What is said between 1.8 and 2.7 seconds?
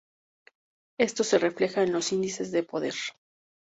en los índices de